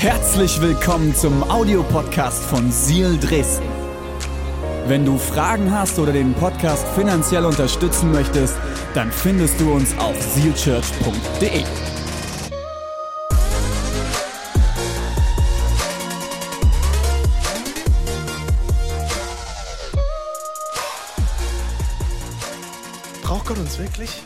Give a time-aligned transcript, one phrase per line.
[0.00, 3.66] Herzlich willkommen zum Audiopodcast von Seal Dresden.
[4.86, 8.56] Wenn du Fragen hast oder den Podcast finanziell unterstützen möchtest,
[8.94, 11.64] dann findest du uns auf sealchurch.de.
[23.24, 24.22] Braucht Gott uns wirklich?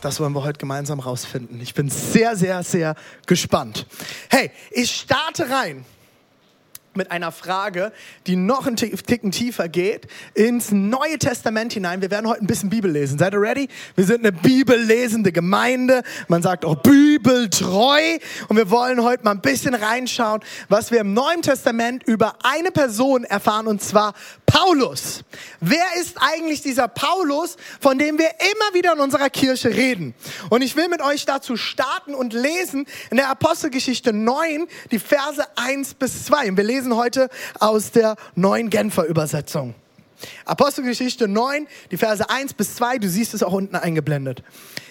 [0.00, 1.60] Das wollen wir heute gemeinsam rausfinden.
[1.60, 2.94] Ich bin sehr, sehr, sehr
[3.26, 3.86] gespannt.
[4.30, 5.84] Hey, ich starte rein
[6.94, 7.92] mit einer Frage,
[8.26, 12.02] die noch einen Ticken tiefer geht, ins Neue Testament hinein.
[12.02, 13.18] Wir werden heute ein bisschen Bibel lesen.
[13.18, 13.68] Seid ihr ready?
[13.94, 16.02] Wir sind eine bibellesende Gemeinde.
[16.28, 18.18] Man sagt auch bibeltreu.
[18.48, 22.70] Und wir wollen heute mal ein bisschen reinschauen, was wir im Neuen Testament über eine
[22.72, 24.14] Person erfahren, und zwar
[24.50, 25.22] Paulus.
[25.60, 30.14] Wer ist eigentlich dieser Paulus, von dem wir immer wieder in unserer Kirche reden?
[30.48, 35.46] Und ich will mit euch dazu starten und lesen in der Apostelgeschichte 9 die Verse
[35.56, 36.50] 1 bis 2.
[36.50, 37.28] Und wir lesen heute
[37.60, 39.74] aus der neuen Genfer Übersetzung.
[40.44, 44.42] Apostelgeschichte 9, die Verse 1 bis 2, du siehst es auch unten eingeblendet.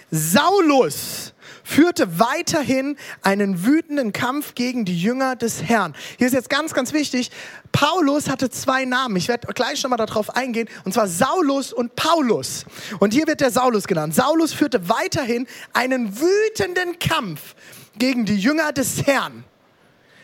[0.09, 1.33] Saulus
[1.69, 5.93] führte weiterhin einen wütenden Kampf gegen die Jünger des Herrn.
[6.17, 7.29] Hier ist jetzt ganz, ganz wichtig,
[7.71, 9.15] Paulus hatte zwei Namen.
[9.17, 12.65] Ich werde gleich schon mal darauf eingehen, und zwar Saulus und Paulus.
[12.99, 14.15] Und hier wird der Saulus genannt.
[14.15, 17.55] Saulus führte weiterhin einen wütenden Kampf
[17.97, 19.43] gegen die Jünger des Herrn.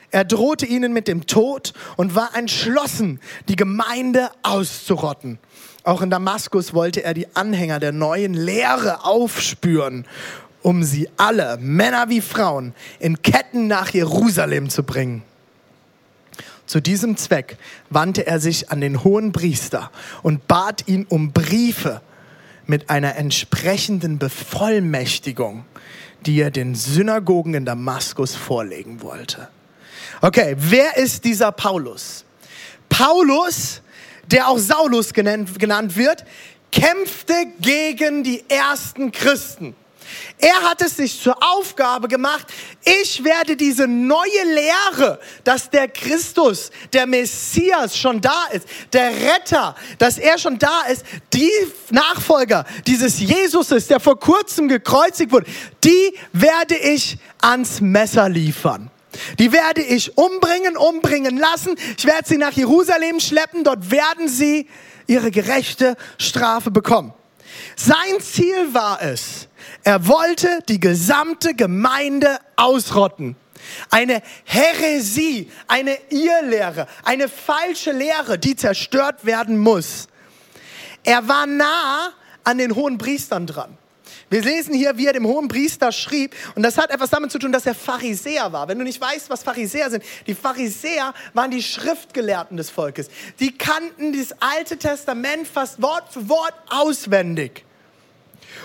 [0.10, 5.40] Er drohte ihnen mit dem Tod und war entschlossen, die Gemeinde auszurotten.
[5.84, 10.08] Auch in Damaskus wollte er die Anhänger der neuen Lehre aufspüren,
[10.66, 15.22] um sie alle, Männer wie Frauen, in Ketten nach Jerusalem zu bringen.
[16.66, 17.58] Zu diesem Zweck
[17.92, 19.92] wandte er sich an den hohen Priester
[20.24, 22.02] und bat ihn um Briefe
[22.66, 25.66] mit einer entsprechenden Bevollmächtigung,
[26.26, 29.50] die er den Synagogen in Damaskus vorlegen wollte.
[30.20, 32.26] Okay, wer ist dieser Paulus?
[32.90, 33.84] Paulus,
[34.32, 36.26] der auch Saulus genannt, genannt wird,
[36.72, 39.76] kämpfte gegen die ersten Christen.
[40.40, 42.48] Er hat es sich zur Aufgabe gemacht,
[42.84, 49.76] ich werde diese neue Lehre, dass der Christus, der Messias schon da ist, der Retter,
[49.98, 51.52] dass er schon da ist, die
[51.90, 55.50] Nachfolger dieses Jesuses, der vor kurzem gekreuzigt wurde,
[55.84, 58.92] die werde ich ans Messer liefern.
[59.40, 61.76] Die werde ich umbringen, umbringen lassen.
[61.98, 63.64] Ich werde sie nach Jerusalem schleppen.
[63.64, 64.68] Dort werden sie
[65.08, 67.14] ihre gerechte Strafe bekommen.
[67.76, 69.48] Sein Ziel war es,
[69.86, 73.36] er wollte die gesamte Gemeinde ausrotten.
[73.92, 80.08] Eine Häresie, eine Irrlehre, eine falsche Lehre, die zerstört werden muss.
[81.04, 82.12] Er war nah
[82.44, 83.78] an den hohen Priestern dran.
[84.32, 87.38] Wir lesen hier, wie er dem hohen Priester schrieb, und das hat etwas damit zu
[87.38, 88.68] tun, dass er Pharisäer war.
[88.68, 93.10] Wenn du nicht weißt, was Pharisäer sind, die Pharisäer waren die Schriftgelehrten des Volkes.
[93.40, 97.65] Die kannten das Alte Testament fast Wort für Wort auswendig.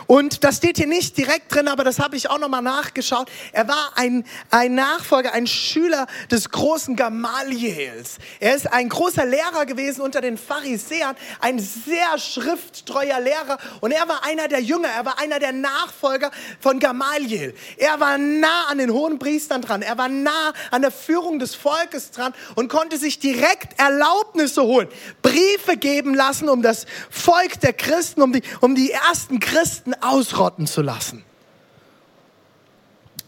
[0.06, 3.30] Und das steht hier nicht direkt drin, aber das habe ich auch nochmal nachgeschaut.
[3.52, 8.18] Er war ein, ein Nachfolger, ein Schüler des großen Gamaliels.
[8.40, 13.58] Er ist ein großer Lehrer gewesen unter den Pharisäern, ein sehr schrifttreuer Lehrer.
[13.80, 16.30] Und er war einer der Jünger, er war einer der Nachfolger
[16.60, 17.54] von Gamaliel.
[17.76, 21.54] Er war nah an den hohen Priestern dran, er war nah an der Führung des
[21.54, 24.88] Volkes dran und konnte sich direkt Erlaubnisse holen,
[25.22, 29.94] Briefe geben lassen, um das Volk der Christen, um die, um die ersten Christen Christen
[30.02, 31.24] ausrotten zu lassen.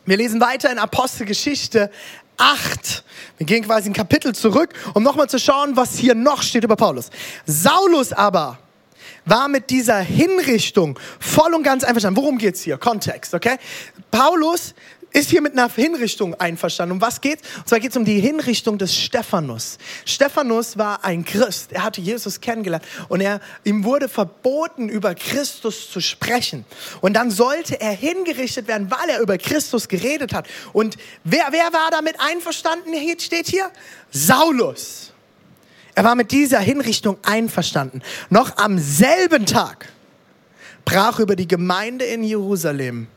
[0.05, 1.91] Wir lesen weiter in Apostelgeschichte
[2.37, 3.05] 8.
[3.39, 6.77] Wir gehen quasi ein Kapitel zurück, um nochmal zu schauen, was hier noch steht über
[6.77, 7.09] Paulus.
[7.47, 8.59] Saulus aber
[9.25, 12.21] war mit dieser Hinrichtung voll und ganz einverstanden.
[12.21, 12.77] Worum geht es hier?
[12.77, 13.57] Kontext, okay?
[14.11, 14.75] Paulus
[15.12, 16.93] ist hier mit einer Hinrichtung einverstanden.
[16.93, 17.43] Um was geht's?
[17.59, 19.78] Und zwar geht es um die Hinrichtung des Stephanus.
[20.05, 21.73] Stephanus war ein Christ.
[21.73, 26.65] Er hatte Jesus kennengelernt und er, ihm wurde verboten, über Christus zu sprechen.
[27.01, 30.47] Und dann sollte er hingerichtet werden, weil er über Christus geredet hat.
[30.72, 32.92] Und wer, wer war damit einverstanden?
[32.95, 33.71] Hier steht hier
[34.10, 35.13] Saulus.
[35.95, 38.03] Er war mit dieser Hinrichtung einverstanden.
[38.31, 39.89] Noch am selben Tag
[40.84, 43.09] brach über die Gemeinde in Jerusalem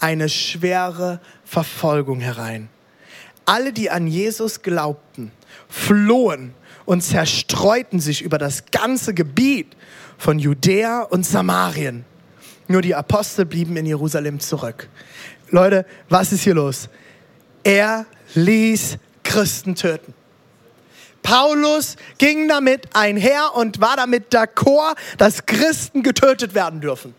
[0.00, 2.68] eine schwere Verfolgung herein.
[3.46, 5.30] Alle, die an Jesus glaubten,
[5.68, 6.54] flohen
[6.84, 9.76] und zerstreuten sich über das ganze Gebiet
[10.18, 12.04] von Judäa und Samarien.
[12.68, 14.88] Nur die Apostel blieben in Jerusalem zurück.
[15.50, 16.88] Leute, was ist hier los?
[17.62, 20.14] Er ließ Christen töten.
[21.22, 27.14] Paulus ging damit einher und war damit d'accord, dass Christen getötet werden dürfen.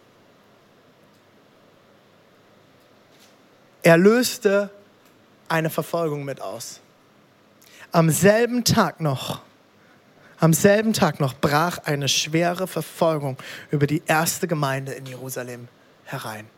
[3.85, 4.71] Er löste
[5.47, 6.79] eine Verfolgung mit aus.
[7.91, 9.41] Am selben Tag noch,
[10.39, 13.37] am selben Tag noch brach eine schwere Verfolgung
[13.69, 15.67] über die erste Gemeinde in Jerusalem
[16.03, 16.49] herein.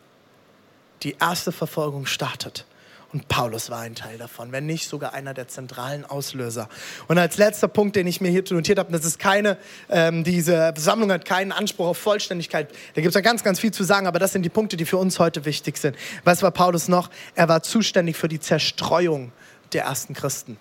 [1.02, 2.64] Die erste Verfolgung startet.
[3.10, 6.68] Und Paulus war ein Teil davon, wenn nicht sogar einer der zentralen Auslöser.
[7.06, 9.56] Und als letzter Punkt, den ich mir hier notiert habe, das ist keine,
[9.88, 12.70] ähm, diese Sammlung hat keinen Anspruch auf Vollständigkeit.
[12.94, 14.84] Da gibt es ja ganz, ganz viel zu sagen, aber das sind die Punkte, die
[14.84, 15.96] für uns heute wichtig sind.
[16.24, 17.08] Was war Paulus noch?
[17.34, 19.32] Er war zuständig für die Zerstreuung
[19.72, 20.58] der ersten Christen.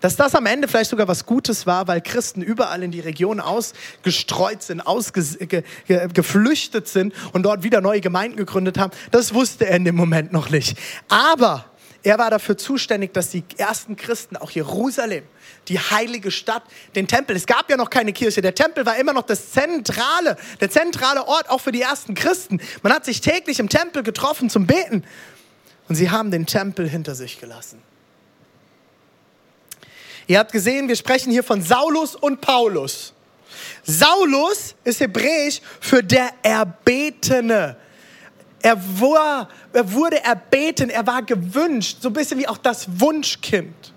[0.00, 3.40] Dass das am Ende vielleicht sogar was Gutes war, weil Christen überall in die Region
[3.40, 9.84] ausgestreut sind, ausgeflüchtet sind und dort wieder neue Gemeinden gegründet haben, das wusste er in
[9.84, 10.78] dem Moment noch nicht.
[11.08, 11.66] Aber
[12.04, 15.24] er war dafür zuständig, dass die ersten Christen, auch Jerusalem,
[15.68, 16.64] die heilige Stadt,
[16.96, 20.36] den Tempel, es gab ja noch keine Kirche, der Tempel war immer noch das zentrale,
[20.60, 22.60] der zentrale Ort auch für die ersten Christen.
[22.82, 25.04] Man hat sich täglich im Tempel getroffen zum Beten
[25.88, 27.80] und sie haben den Tempel hinter sich gelassen.
[30.26, 33.12] Ihr habt gesehen, wir sprechen hier von Saulus und Paulus.
[33.82, 37.76] Saulus ist hebräisch für der Erbetene.
[38.62, 43.92] Er, war, er wurde erbeten, er war gewünscht, so ein bisschen wie auch das Wunschkind.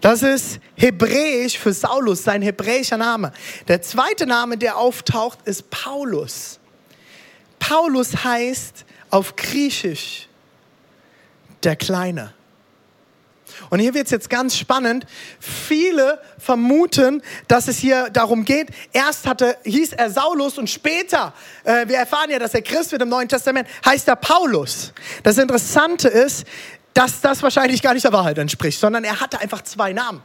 [0.00, 3.32] Das ist hebräisch für Saulus, sein hebräischer Name.
[3.66, 6.58] Der zweite Name, der auftaucht, ist Paulus.
[7.58, 10.28] Paulus heißt auf Griechisch
[11.62, 12.32] der Kleine.
[13.70, 15.06] Und hier wird es jetzt ganz spannend.
[15.40, 21.34] Viele vermuten, dass es hier darum geht, erst hatte, hieß er Saulus und später,
[21.64, 24.92] äh, wir erfahren ja, dass er Christ wird im Neuen Testament, heißt er Paulus.
[25.22, 26.46] Das Interessante ist,
[26.94, 30.22] dass das wahrscheinlich gar nicht der Wahrheit entspricht, sondern er hatte einfach zwei Namen.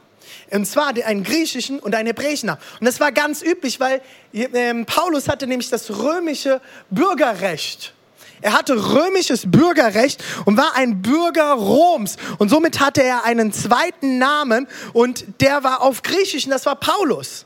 [0.49, 2.61] Und zwar einen griechischen und einen hebräischen Namen.
[2.79, 4.01] Und das war ganz üblich, weil
[4.33, 7.93] äh, Paulus hatte nämlich das römische Bürgerrecht.
[8.41, 12.17] Er hatte römisches Bürgerrecht und war ein Bürger Roms.
[12.39, 16.75] Und somit hatte er einen zweiten Namen und der war auf Griechisch und das war
[16.75, 17.45] Paulus.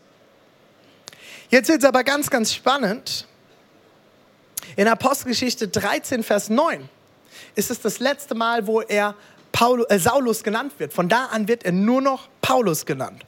[1.50, 3.28] Jetzt wird es aber ganz, ganz spannend.
[4.76, 6.90] In Apostelgeschichte 13, Vers 9
[7.56, 9.16] ist es das letzte Mal, wo er
[9.52, 10.94] Paulus, äh, Saulus genannt wird.
[10.94, 13.26] Von da an wird er nur noch Paulus genannt.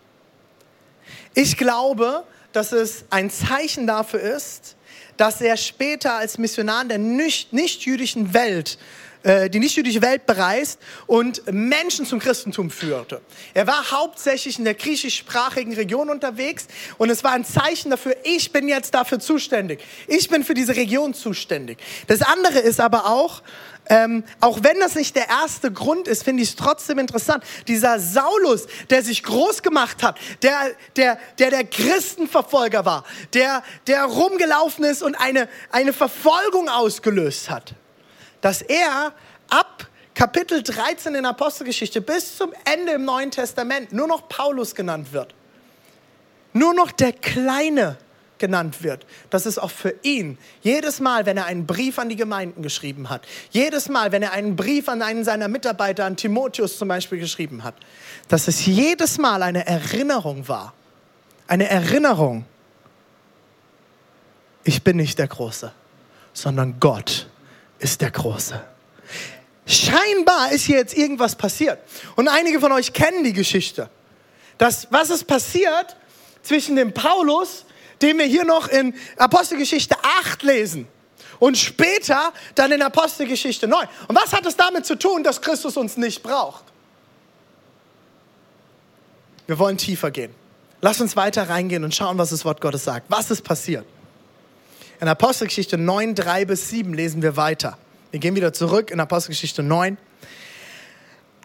[1.34, 4.76] Ich glaube, dass es ein Zeichen dafür ist,
[5.20, 8.78] dass er später als Missionar in der nicht-jüdischen Welt
[9.24, 13.22] äh, die nichtjüdische Welt bereist und Menschen zum Christentum führte.
[13.54, 16.68] Er war hauptsächlich in der griechischsprachigen Region unterwegs
[16.98, 19.82] und es war ein Zeichen dafür, ich bin jetzt dafür zuständig.
[20.08, 21.80] Ich bin für diese Region zuständig.
[22.08, 23.42] Das andere ist aber auch,
[23.90, 27.44] ähm, auch wenn das nicht der erste Grund ist, finde ich es trotzdem interessant.
[27.68, 34.06] Dieser Saulus, der sich groß gemacht hat, der der, der, der Christenverfolger war, der, der
[34.06, 37.74] rumgelaufen ist und eine, eine Verfolgung ausgelöst hat,
[38.42, 39.14] dass er
[39.50, 45.14] ab Kapitel 13 in Apostelgeschichte bis zum Ende im Neuen Testament nur noch Paulus genannt
[45.14, 45.34] wird.
[46.54, 47.98] Nur noch der Kleine
[48.40, 49.06] genannt wird.
[49.30, 53.10] Das ist auch für ihn jedes Mal, wenn er einen Brief an die Gemeinden geschrieben
[53.10, 57.20] hat, jedes Mal, wenn er einen Brief an einen seiner Mitarbeiter, an Timotheus zum Beispiel
[57.20, 57.76] geschrieben hat,
[58.30, 60.74] dass es jedes Mal eine Erinnerung war.
[61.48, 62.46] Eine Erinnerung.
[64.64, 65.72] Ich bin nicht der Große,
[66.34, 67.28] sondern Gott
[67.80, 68.62] ist der Große.
[69.66, 71.80] Scheinbar ist hier jetzt irgendwas passiert.
[72.16, 73.90] Und einige von euch kennen die Geschichte.
[74.58, 75.96] Das, was ist passiert
[76.42, 77.66] zwischen dem Paulus
[78.02, 80.88] den wir hier noch in Apostelgeschichte 8 lesen.
[81.40, 83.88] Und später dann in Apostelgeschichte 9.
[84.08, 86.64] Und was hat es damit zu tun, dass Christus uns nicht braucht?
[89.48, 90.34] Wir wollen tiefer gehen.
[90.82, 93.06] Lass uns weiter reingehen und schauen, was das Wort Gottes sagt.
[93.10, 93.86] Was ist passiert?
[95.02, 97.78] In Apostelgeschichte 9, 3 bis 7 lesen wir weiter.
[98.12, 99.98] Wir gehen wieder zurück in Apostelgeschichte 9.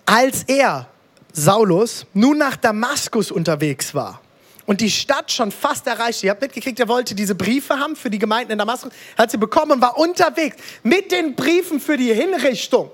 [0.06, 0.88] Als er,
[1.32, 4.20] Saulus, nun nach Damaskus unterwegs war,
[4.66, 6.24] und die Stadt schon fast erreicht.
[6.24, 9.36] Ihr habt mitgekriegt, er wollte diese Briefe haben für die Gemeinden in Damaskus, hat sie
[9.36, 12.90] bekommen und war unterwegs mit den Briefen für die Hinrichtung.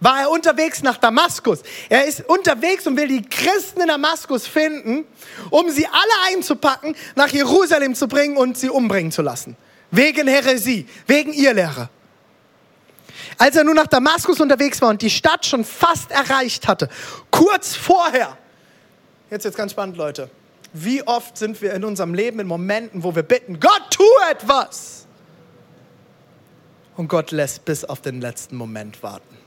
[0.00, 1.62] War er unterwegs nach Damaskus.
[1.88, 5.04] Er ist unterwegs und will die Christen in Damaskus finden,
[5.50, 9.56] um sie alle einzupacken, nach Jerusalem zu bringen und sie umbringen zu lassen.
[9.90, 11.88] Wegen Häresie, wegen Irrlehre.
[13.38, 16.88] Als er nun nach Damaskus unterwegs war und die Stadt schon fast erreicht hatte,
[17.30, 18.36] kurz vorher,
[19.30, 20.30] jetzt jetzt ganz spannend, Leute,
[20.72, 25.06] wie oft sind wir in unserem Leben in Momenten, wo wir bitten, Gott, tu etwas.
[26.96, 29.37] Und Gott lässt bis auf den letzten Moment warten.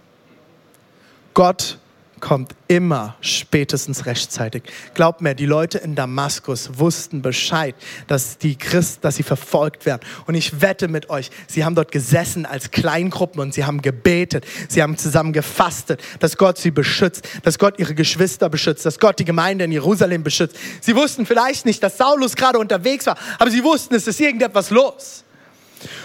[1.33, 1.77] Gott
[2.21, 4.63] kommt immer spätestens rechtzeitig.
[4.93, 7.75] Glaubt mir, die Leute in Damaskus wussten Bescheid,
[8.07, 10.01] dass die Christen, dass sie verfolgt werden.
[10.27, 14.45] Und ich wette mit euch, sie haben dort gesessen als Kleingruppen und sie haben gebetet.
[14.69, 19.19] Sie haben zusammen gefastet, dass Gott sie beschützt, dass Gott ihre Geschwister beschützt, dass Gott
[19.19, 20.55] die Gemeinde in Jerusalem beschützt.
[20.79, 24.69] Sie wussten vielleicht nicht, dass Saulus gerade unterwegs war, aber sie wussten, es ist irgendetwas
[24.69, 25.23] los.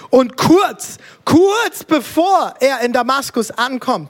[0.09, 4.09] Und kurz, kurz bevor er in Damaskus ankommt,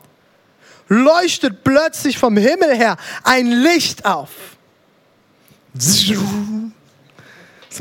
[0.88, 4.30] leuchtet plötzlich vom Himmel her ein Licht auf.
[5.78, 6.14] So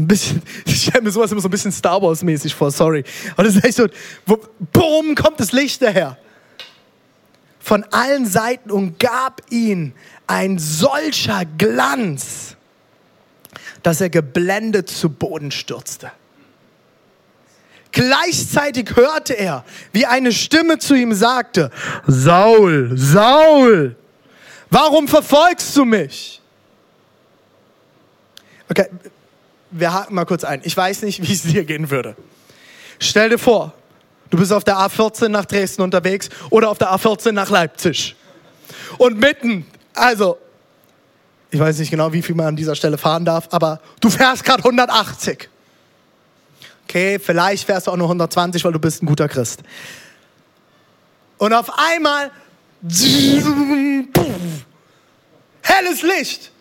[0.01, 3.03] ein bisschen, ich stelle mir sowas immer so ein bisschen Star Wars mäßig vor, sorry.
[3.33, 3.87] Aber das ist echt so,
[4.25, 4.39] wo,
[4.73, 6.17] boom, kommt das Licht daher.
[7.59, 9.93] Von allen Seiten umgab ihn
[10.27, 12.55] ein solcher Glanz,
[13.81, 16.11] dass er geblendet zu Boden stürzte.
[17.95, 21.71] Gleichzeitig hörte er, wie eine Stimme zu ihm sagte,
[22.05, 23.95] Saul, Saul,
[24.69, 26.41] warum verfolgst du mich?
[28.69, 28.87] Okay,
[29.71, 30.59] wir haken mal kurz ein.
[30.65, 32.17] Ich weiß nicht, wie es dir gehen würde.
[32.99, 33.71] Stell dir vor,
[34.29, 38.17] du bist auf der A14 nach Dresden unterwegs oder auf der A14 nach Leipzig.
[38.97, 40.37] Und mitten, also,
[41.49, 44.43] ich weiß nicht genau, wie viel man an dieser Stelle fahren darf, aber du fährst
[44.43, 45.49] gerade 180.
[46.87, 49.61] Okay, vielleicht fährst du auch nur 120, weil du bist ein guter Christ.
[51.37, 52.31] Und auf einmal
[55.61, 56.51] helles Licht.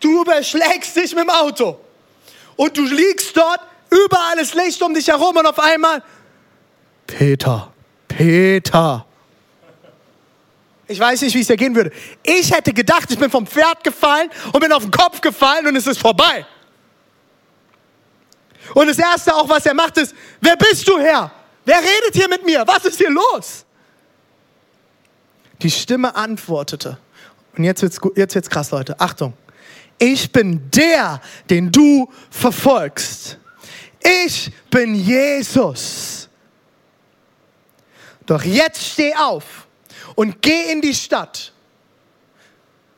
[0.00, 1.78] Du überschlägst dich mit dem Auto.
[2.56, 3.60] Und du liegst dort,
[3.90, 6.02] überall ist Licht um dich herum und auf einmal
[7.06, 7.72] Peter,
[8.06, 9.06] Peter.
[10.86, 11.92] Ich weiß nicht, wie es dir gehen würde.
[12.22, 15.76] Ich hätte gedacht, ich bin vom Pferd gefallen und bin auf den Kopf gefallen und
[15.76, 16.44] es ist vorbei.
[18.74, 21.30] Und das Erste auch, was er macht, ist, wer bist du, Herr?
[21.64, 22.64] Wer redet hier mit mir?
[22.66, 23.64] Was ist hier los?
[25.62, 26.98] Die Stimme antwortete.
[27.56, 28.98] Und jetzt wird's, jetzt wird's krass, Leute.
[28.98, 29.34] Achtung.
[29.98, 33.38] Ich bin der, den du verfolgst.
[34.02, 36.28] Ich bin Jesus.
[38.24, 39.66] Doch jetzt steh auf
[40.14, 41.52] und geh in die Stadt.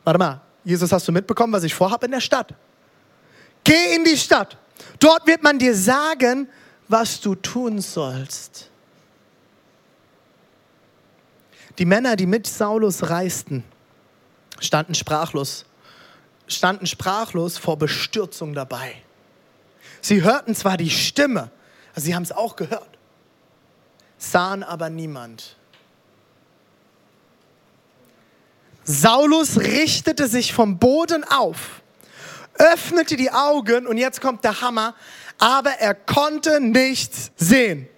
[0.05, 2.55] Warte mal, Jesus, hast du mitbekommen, was ich vorhabe in der Stadt?
[3.65, 4.57] Geh in die Stadt
[4.99, 6.49] Dort wird man dir sagen,
[6.89, 8.71] was du tun sollst.
[11.79, 13.65] Die Männer, die mit Saulus reisten,
[14.61, 15.65] standen sprachlos,
[16.47, 18.95] standen sprachlos vor Bestürzung dabei.
[20.01, 21.51] Sie hörten zwar die Stimme,
[21.95, 22.99] also sie haben es auch gehört,
[24.19, 25.57] sahen aber niemand.
[28.85, 31.82] Saulus richtete sich vom Boden auf
[32.55, 34.95] öffnete die Augen und jetzt kommt der Hammer,
[35.39, 37.89] aber er konnte nichts sehen.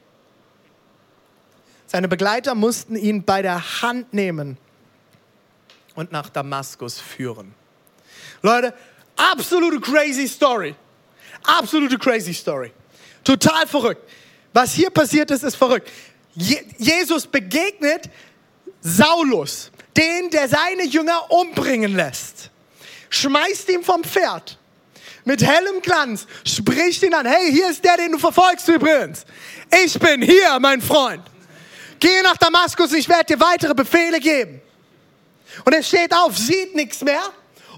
[1.87, 4.59] Seine Begleiter mussten ihn bei der Hand nehmen
[5.95, 7.55] und nach Damaskus führen.
[8.43, 8.75] Leute,
[9.17, 10.75] absolute crazy Story.
[11.45, 12.73] Absolute crazy Story.
[13.23, 14.03] Total verrückt.
[14.53, 15.91] Was hier passiert ist, ist verrückt.
[16.35, 18.11] Je Jesus begegnet
[18.81, 22.51] Saulus, den, der seine Jünger umbringen lässt
[23.11, 24.59] schmeißt ihn vom Pferd.
[25.25, 27.27] Mit hellem Glanz spricht ihn an.
[27.27, 29.25] Hey, hier ist der, den du verfolgst übrigens.
[29.85, 31.23] Ich bin hier, mein Freund.
[31.99, 34.61] Geh nach Damaskus, ich werde dir weitere Befehle geben.
[35.65, 37.23] Und er steht auf, sieht nichts mehr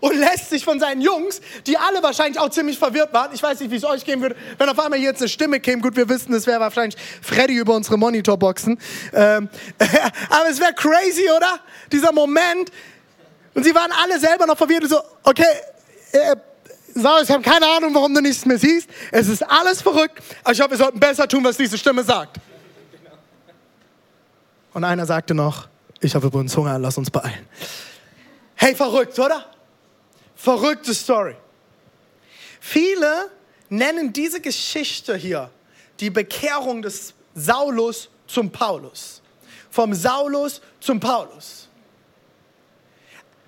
[0.00, 3.60] und lässt sich von seinen Jungs, die alle wahrscheinlich auch ziemlich verwirrt waren, ich weiß
[3.60, 6.08] nicht, wie es euch gehen würde, wenn auf einmal jetzt eine Stimme käme, gut, wir
[6.08, 8.78] wissen, es wäre wahrscheinlich Freddy über unsere Monitorboxen,
[9.12, 9.48] ähm,
[10.30, 11.60] aber es wäre crazy, oder?
[11.92, 12.70] Dieser Moment,
[13.56, 15.42] und sie waren alle selber noch verwirrt und so, okay,
[16.12, 16.36] äh,
[16.94, 18.86] Saul, ich habe keine Ahnung, warum du nichts mehr siehst.
[19.10, 22.36] Es ist alles verrückt, aber ich glaube, wir sollten besser tun, was diese Stimme sagt.
[24.74, 25.68] Und einer sagte noch,
[26.00, 27.48] ich habe übrigens Hunger, lass uns beeilen.
[28.56, 29.46] Hey, verrückt, oder?
[30.34, 31.34] Verrückte Story.
[32.60, 33.30] Viele
[33.70, 35.50] nennen diese Geschichte hier
[35.98, 39.22] die Bekehrung des Saulus zum Paulus.
[39.70, 41.65] Vom Saulus zum Paulus.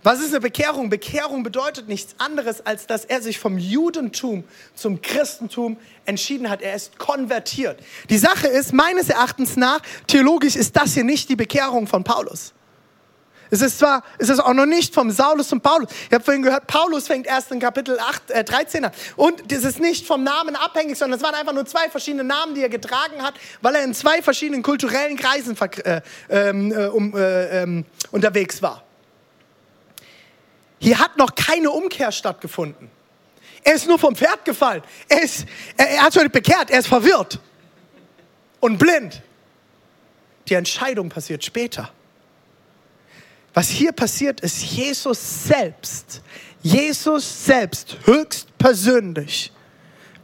[0.08, 0.88] Was ist eine Bekehrung?
[0.88, 6.62] Bekehrung bedeutet nichts anderes, als dass er sich vom Judentum zum Christentum entschieden hat.
[6.62, 7.78] Er ist konvertiert.
[8.08, 12.54] Die Sache ist, meines Erachtens nach, theologisch ist das hier nicht die Bekehrung von Paulus.
[13.50, 15.90] Es ist zwar, es ist auch noch nicht vom Saulus zum Paulus.
[16.06, 18.92] Ich habe vorhin gehört, Paulus fängt erst in Kapitel 8, äh, 13 an.
[19.16, 22.54] Und das ist nicht vom Namen abhängig, sondern es waren einfach nur zwei verschiedene Namen,
[22.54, 26.00] die er getragen hat, weil er in zwei verschiedenen kulturellen Kreisen äh,
[26.30, 28.87] ähm, äh, um, äh, ähm, unterwegs war.
[30.78, 32.90] Hier hat noch keine Umkehr stattgefunden.
[33.64, 34.82] Er ist nur vom Pferd gefallen.
[35.08, 37.40] Er, ist, er, er hat sich nicht bekehrt, er ist verwirrt
[38.60, 39.22] und blind.
[40.48, 41.90] Die Entscheidung passiert später.
[43.54, 46.22] Was hier passiert ist, Jesus selbst,
[46.62, 49.52] Jesus selbst höchstpersönlich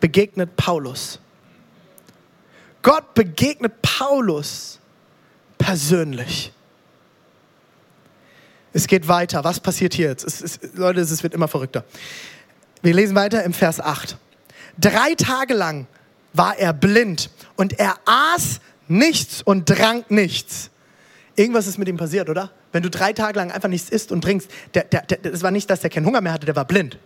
[0.01, 1.19] begegnet Paulus.
[2.83, 4.79] Gott begegnet Paulus
[5.59, 6.53] persönlich.
[8.75, 9.45] Es geht weiter.
[9.45, 10.25] Was passiert hier jetzt?
[10.25, 11.85] Es, es, Leute, es wird immer verrückter.
[12.83, 14.19] Wir lesen weiter im Vers 8.
[14.77, 15.87] Drei Tage lang
[16.33, 20.71] war er blind und er aß nichts und trank nichts.
[21.37, 22.51] Irgendwas ist mit ihm passiert, oder?
[22.73, 25.53] Wenn du drei Tage lang einfach nichts isst und trinkst, der, der, der, das war
[25.53, 26.99] nicht, dass er keinen Hunger mehr hatte, der war blind.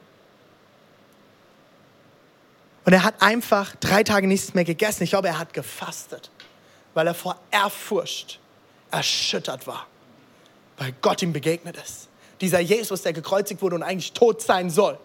[2.86, 5.02] Und er hat einfach drei Tage nichts mehr gegessen.
[5.02, 6.30] Ich glaube, er hat gefastet,
[6.94, 8.40] weil er vor Ehrfurcht
[8.90, 9.86] erschüttert war,
[10.78, 12.08] weil Gott ihm begegnet ist.
[12.40, 14.98] Dieser Jesus, der gekreuzigt wurde und eigentlich tot sein soll,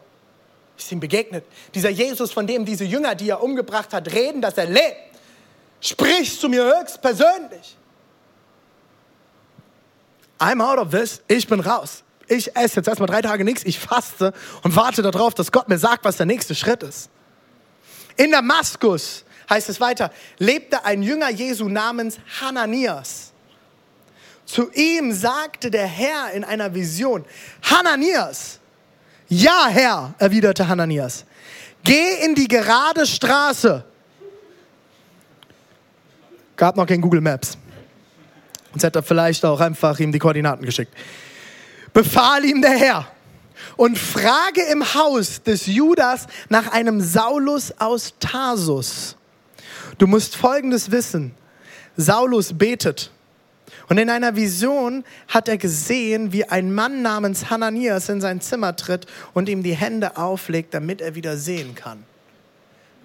[0.78, 1.44] ist ihm begegnet.
[1.74, 4.98] Dieser Jesus, von dem diese Jünger, die er umgebracht hat, reden, dass er lebt,
[5.82, 7.78] spricht zu mir höchst persönlich.
[10.40, 12.04] I'm out of this, ich bin raus.
[12.28, 15.78] Ich esse jetzt erstmal drei Tage nichts, ich faste und warte darauf, dass Gott mir
[15.78, 17.10] sagt, was der nächste Schritt ist.
[18.16, 23.33] In Damaskus, heißt es weiter, lebte ein Jünger Jesu namens Hananias.
[24.46, 27.26] Zu ihm sagte der Herr in einer Vision,
[27.64, 28.60] Hananias,
[29.30, 31.26] ja Herr, erwiderte Hananias,
[31.84, 33.84] geh in die gerade Straße.
[36.56, 37.58] Gab noch kein Google Maps.
[38.72, 40.94] Sonst hätte er vielleicht auch einfach ihm die Koordinaten geschickt.
[41.94, 43.08] Befahl ihm der Herr
[43.78, 49.16] und frage im Haus des Judas nach einem Saulus aus Tarsus.
[49.98, 51.36] Du musst Folgendes wissen.
[51.96, 53.12] Saulus betet.
[53.90, 58.76] Und in einer Vision hat er gesehen, wie ein Mann namens Hananias in sein Zimmer
[58.76, 62.04] tritt und ihm die Hände auflegt, damit er wieder sehen kann.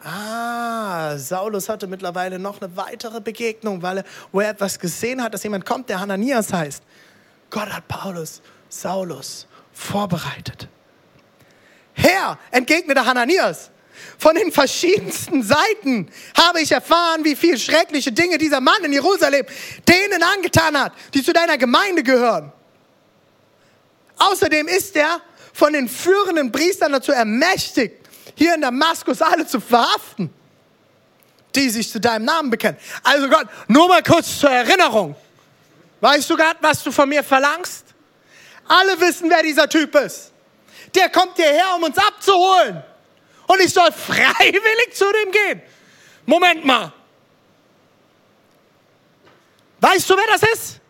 [0.02, 5.34] Ah, Saulus hatte mittlerweile noch eine weitere Begegnung, weil er, wo er etwas gesehen hat,
[5.34, 6.82] dass jemand kommt, der Hananias heißt.
[7.50, 10.68] Gott hat Paulus, Saulus vorbereitet.
[11.94, 13.70] Herr, entgegnete Hananias,
[14.18, 19.46] von den verschiedensten Seiten habe ich erfahren, wie viel schreckliche Dinge dieser Mann in Jerusalem
[19.88, 22.52] denen angetan hat, die zu deiner Gemeinde gehören.
[24.18, 25.20] Außerdem ist er
[25.52, 27.94] von den führenden Priestern dazu ermächtigt,
[28.34, 30.30] hier in Damaskus alle zu verhaften,
[31.54, 32.78] die sich zu deinem Namen bekennen.
[33.04, 35.14] Also Gott, nur mal kurz zur Erinnerung.
[36.00, 37.84] Weißt du Gott, was du von mir verlangst?
[38.66, 40.32] Alle wissen, wer dieser Typ ist.
[40.94, 42.82] Der kommt hierher, um uns abzuholen.
[43.48, 45.62] Und ich soll freiwillig zu dem gehen.
[46.24, 46.92] Moment mal.
[49.80, 50.80] Weißt du, wer das ist?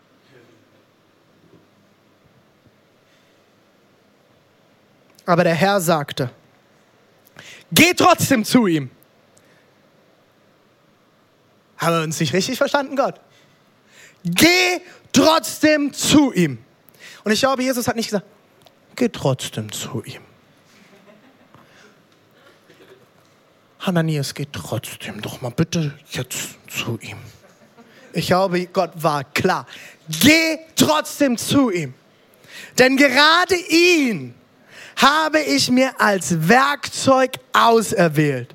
[5.24, 6.30] Aber der Herr sagte,
[7.70, 8.90] Geh trotzdem zu ihm.
[11.76, 13.20] Haben wir uns nicht richtig verstanden, Gott?
[14.24, 14.80] Geh
[15.12, 16.58] trotzdem zu ihm.
[17.24, 18.26] Und ich glaube, Jesus hat nicht gesagt,
[18.96, 20.22] geh trotzdem zu ihm.
[23.80, 27.18] Hananias, geh trotzdem doch mal bitte jetzt zu ihm.
[28.12, 29.66] Ich glaube, Gott war klar.
[30.08, 31.94] Geh trotzdem zu ihm.
[32.78, 34.34] Denn gerade ihn
[34.96, 38.54] habe ich mir als Werkzeug auserwählt,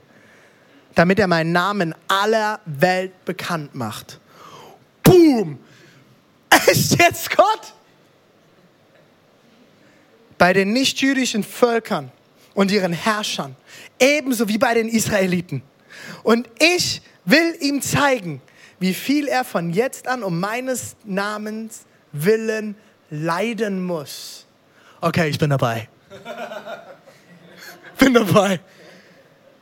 [0.95, 4.19] damit er meinen Namen aller Welt bekannt macht.
[5.03, 5.59] Boom!
[6.67, 7.73] Ist jetzt Gott?
[10.37, 12.11] Bei den nichtjüdischen Völkern
[12.53, 13.55] und ihren Herrschern,
[13.99, 15.61] ebenso wie bei den Israeliten.
[16.23, 18.41] Und ich will ihm zeigen,
[18.79, 22.75] wie viel er von jetzt an um meines Namens willen
[23.09, 24.45] leiden muss.
[25.01, 25.87] Okay, ich bin dabei.
[27.97, 28.59] Bin dabei.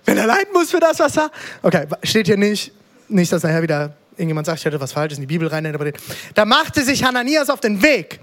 [0.06, 1.30] Wenn er leiden muss für das, was er.
[1.62, 2.71] Okay, steht hier nicht.
[3.08, 5.93] Nicht, dass nachher wieder irgendjemand sagt, ich hätte was Falsches in die Bibel rein.
[6.34, 8.19] Da machte sich Hananias auf den Weg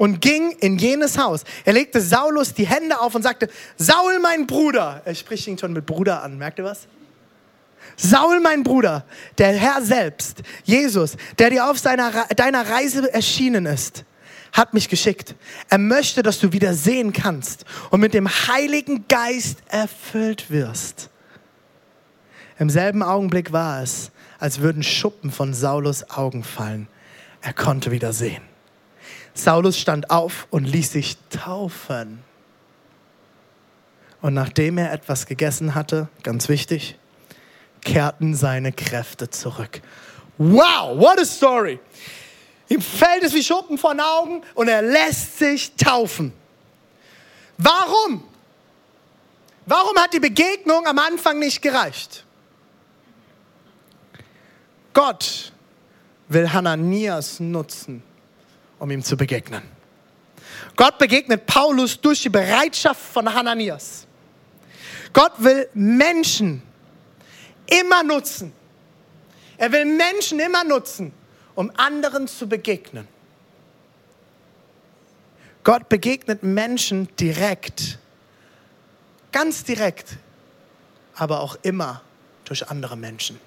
[0.00, 1.44] und ging in jenes Haus.
[1.66, 5.02] Er legte Saulus die Hände auf und sagte, Saul, mein Bruder.
[5.04, 6.38] Er spricht ihn schon mit Bruder an.
[6.38, 6.88] Merkt ihr was?
[7.98, 9.04] Saul, mein Bruder,
[9.36, 14.06] der Herr selbst, Jesus, der dir auf seiner, deiner Reise erschienen ist,
[14.54, 15.34] hat mich geschickt.
[15.68, 21.10] Er möchte, dass du wieder sehen kannst und mit dem Heiligen Geist erfüllt wirst.
[22.58, 26.88] Im selben Augenblick war es, als würden Schuppen von Saulus Augen fallen.
[27.42, 28.49] Er konnte wieder sehen.
[29.34, 32.22] Saulus stand auf und ließ sich taufen.
[34.20, 36.98] Und nachdem er etwas gegessen hatte, ganz wichtig,
[37.80, 39.80] kehrten seine Kräfte zurück.
[40.36, 41.78] Wow, what a story!
[42.68, 46.32] Ihm fällt es wie Schuppen von Augen und er lässt sich taufen.
[47.58, 48.22] Warum?
[49.66, 52.24] Warum hat die Begegnung am Anfang nicht gereicht?
[54.92, 55.52] Gott
[56.28, 58.02] will Hananias nutzen,
[58.80, 59.62] um ihm zu begegnen.
[60.74, 64.06] Gott begegnet Paulus durch die Bereitschaft von Hananias.
[65.12, 66.62] Gott will Menschen
[67.66, 68.52] immer nutzen.
[69.58, 71.12] Er will Menschen immer nutzen,
[71.54, 73.06] um anderen zu begegnen.
[75.62, 77.98] Gott begegnet Menschen direkt,
[79.30, 80.16] ganz direkt,
[81.14, 82.00] aber auch immer
[82.44, 83.38] durch andere Menschen.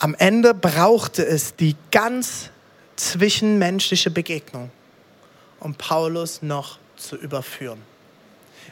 [0.00, 2.48] Am Ende brauchte es die ganz
[2.96, 4.70] zwischenmenschliche Begegnung,
[5.60, 7.82] um Paulus noch zu überführen.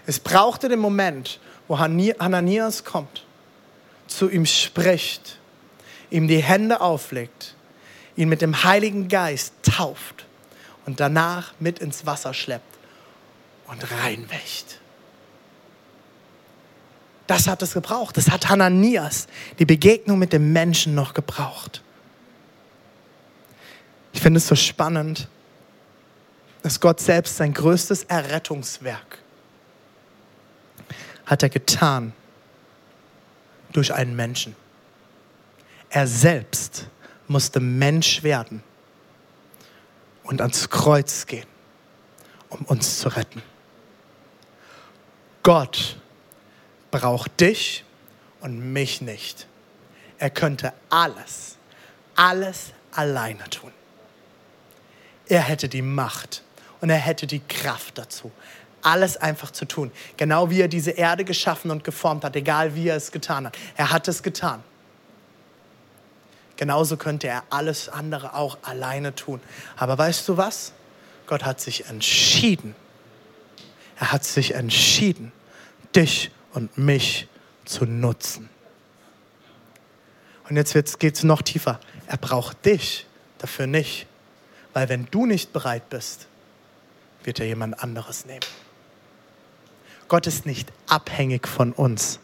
[0.07, 1.39] Es brauchte den Moment,
[1.69, 3.27] wo Hananias kommt,
[4.07, 5.39] zu ihm spricht,
[6.09, 7.55] ihm die Hände auflegt,
[8.17, 10.25] ihn mit dem Heiligen Geist tauft
[10.87, 12.79] und danach mit ins Wasser schleppt
[13.67, 14.81] und reinwächt.
[17.29, 18.17] Das hat es gebraucht.
[18.17, 21.83] Das hat Hananias, die Begegnung mit dem Menschen noch gebraucht.
[24.13, 25.29] Ich finde es so spannend,
[26.63, 29.19] dass Gott selbst sein größtes Errettungswerk
[31.27, 32.15] hat er getan
[33.73, 34.57] durch einen Menschen.
[35.91, 36.87] Er selbst
[37.27, 38.63] musste Mensch werden
[40.23, 41.47] und ans Kreuz gehen,
[42.49, 43.43] um uns zu retten.
[45.43, 46.01] Gott
[46.91, 47.85] braucht dich
[48.41, 49.47] und mich nicht.
[50.19, 51.57] Er könnte alles,
[52.15, 53.73] alles alleine tun.
[55.29, 56.43] Er hätte die Macht
[56.81, 58.33] und er hätte die Kraft dazu,
[58.83, 59.93] alles einfach zu tun.
[60.17, 63.59] Genau wie er diese Erde geschaffen und geformt hat, egal wie er es getan hat.
[63.77, 64.63] Er hat es getan.
[66.57, 69.41] Genauso könnte er alles andere auch alleine tun.
[69.77, 70.73] Aber weißt du was?
[71.27, 72.75] Gott hat sich entschieden.
[74.01, 75.31] Er hat sich entschieden,
[75.95, 77.29] dich und mich
[77.65, 78.51] zu nutzen.
[80.49, 81.79] Und jetzt geht es noch tiefer.
[82.09, 83.07] Er braucht dich
[83.39, 84.07] dafür nicht.
[84.73, 86.27] Weil wenn du nicht bereit bist,
[87.23, 88.45] wird er jemand anderes nehmen.
[90.09, 92.19] Gott ist nicht abhängig von uns.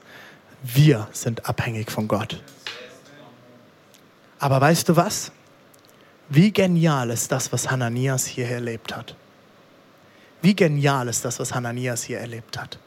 [0.62, 2.42] Wir sind abhängig von Gott.
[4.40, 5.30] Aber weißt du was?
[6.28, 9.14] Wie genial ist das, was Hananias hier erlebt hat?
[10.42, 12.78] Wie genial ist das, was Hananias hier erlebt hat?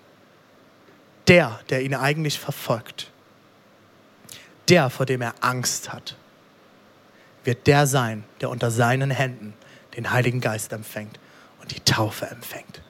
[1.28, 3.12] Der, der ihn eigentlich verfolgt,
[4.70, 6.16] der, vor dem er Angst hat,
[7.44, 9.54] wird der sein, der unter seinen Händen
[9.96, 11.20] den Heiligen Geist empfängt
[11.62, 12.82] und die Taufe empfängt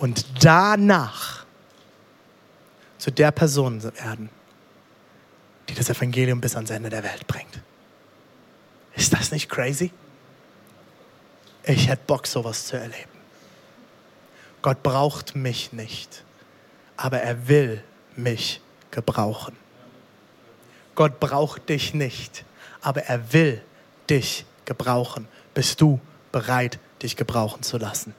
[0.00, 1.44] und danach
[2.96, 4.30] zu der Person werden,
[5.68, 7.60] die das Evangelium bis ans Ende der Welt bringt.
[8.94, 9.92] Ist das nicht crazy?
[11.64, 13.10] Ich hätte Bock, sowas zu erleben.
[14.62, 16.24] Gott braucht mich nicht,
[17.00, 17.82] aber er will
[18.14, 18.60] mich
[18.90, 19.56] gebrauchen.
[20.94, 22.44] Gott braucht dich nicht,
[22.82, 23.62] aber er will
[24.10, 25.26] dich gebrauchen.
[25.54, 25.98] Bist du
[26.30, 28.14] bereit, dich gebrauchen zu lassen?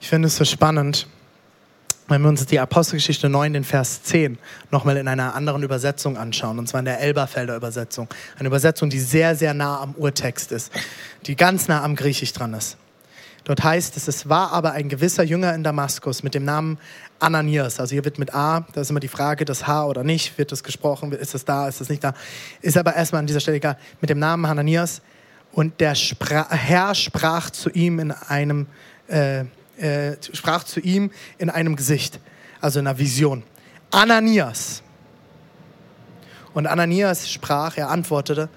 [0.00, 1.06] Ich finde es so spannend,
[2.08, 4.38] wenn wir uns die Apostelgeschichte 9, den Vers 10,
[4.70, 8.08] nochmal in einer anderen Übersetzung anschauen, und zwar in der Elberfelder Übersetzung.
[8.38, 10.72] Eine Übersetzung, die sehr, sehr nah am Urtext ist,
[11.26, 12.78] die ganz nah am Griechisch dran ist.
[13.44, 16.78] Dort heißt es, es war aber ein gewisser Jünger in Damaskus mit dem Namen
[17.18, 17.80] Ananias.
[17.80, 20.52] Also hier wird mit A, da ist immer die Frage, das H oder nicht, wird
[20.52, 22.14] das gesprochen, ist es da, ist es nicht da.
[22.60, 23.78] Ist aber erstmal an dieser Stelle egal.
[24.00, 25.00] Mit dem Namen Ananias.
[25.52, 28.66] Und der Spra Herr sprach zu ihm in einem,
[29.08, 29.40] äh,
[29.78, 32.20] äh, sprach zu ihm in einem Gesicht,
[32.60, 33.42] also in einer Vision.
[33.90, 34.82] Ananias.
[36.52, 38.48] Und Ananias sprach, er antwortete,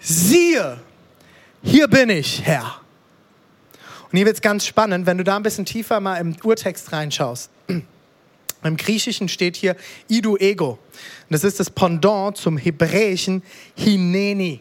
[0.00, 0.78] siehe,
[1.62, 2.80] hier bin ich, Herr.
[4.12, 6.92] Und hier wird es ganz spannend, wenn du da ein bisschen tiefer mal im Urtext
[6.92, 7.50] reinschaust.
[8.64, 9.74] Im Griechischen steht hier
[10.06, 10.78] Idu Ego.
[11.30, 13.42] Das ist das Pendant zum hebräischen
[13.74, 14.60] Hineni.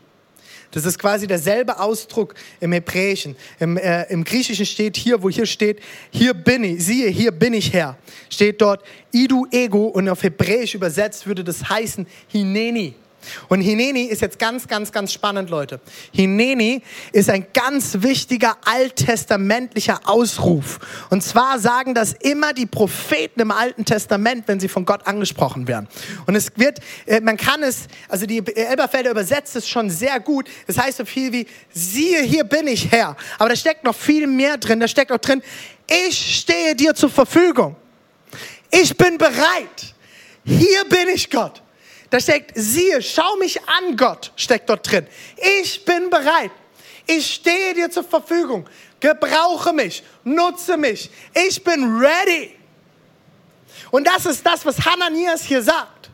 [0.71, 3.35] Das ist quasi derselbe Ausdruck im Hebräischen.
[3.59, 7.53] Im, äh, Im, Griechischen steht hier, wo hier steht, hier bin ich, siehe, hier bin
[7.53, 7.97] ich Herr.
[8.29, 12.95] Steht dort Idu Ego und auf Hebräisch übersetzt würde das heißen Hineni.
[13.47, 15.79] Und Hineni ist jetzt ganz, ganz, ganz spannend, Leute.
[16.13, 16.81] Hineni
[17.11, 20.79] ist ein ganz wichtiger alttestamentlicher Ausruf.
[21.09, 25.67] Und zwar sagen das immer die Propheten im Alten Testament, wenn sie von Gott angesprochen
[25.67, 25.87] werden.
[26.25, 30.49] Und es wird, äh, man kann es, also die Elberfelder übersetzt es schon sehr gut.
[30.67, 33.15] Es heißt so viel wie, siehe, hier bin ich Herr.
[33.37, 34.79] Aber da steckt noch viel mehr drin.
[34.79, 35.41] Da steckt auch drin,
[36.07, 37.75] ich stehe dir zur Verfügung.
[38.69, 39.93] Ich bin bereit.
[40.45, 41.61] Hier bin ich Gott.
[42.11, 45.07] Da steckt, siehe, schau mich an, Gott, steckt dort drin.
[45.59, 46.51] Ich bin bereit.
[47.07, 48.69] Ich stehe dir zur Verfügung.
[48.99, 51.09] Gebrauche mich, nutze mich.
[51.33, 52.53] Ich bin ready.
[53.91, 56.09] Und das ist das, was Hananias hier sagt.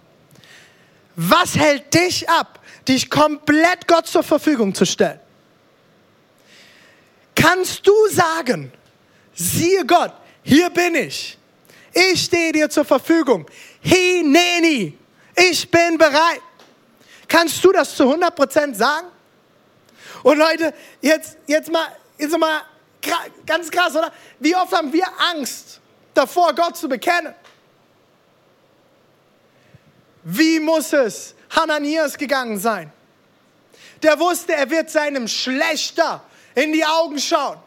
[1.15, 5.19] Was hält dich ab, dich komplett Gott zur Verfügung zu stellen?
[7.33, 8.71] Kannst du sagen,
[9.33, 11.39] siehe Gott, hier bin ich.
[11.91, 13.47] Ich stehe dir zur Verfügung.
[13.81, 14.95] Hineni,
[15.37, 16.41] ich bin bereit.
[17.27, 19.07] Kannst du das zu 100% sagen?
[20.23, 22.61] Und Leute, jetzt, jetzt mal, jetzt mal
[23.45, 24.11] ganz krass, oder?
[24.39, 25.79] Wie oft haben wir Angst
[26.13, 27.33] davor, Gott zu bekennen?
[30.23, 32.91] Wie muss es Hananias gegangen sein?
[34.01, 36.23] Der wusste, er wird seinem Schlechter
[36.55, 37.57] in die Augen schauen.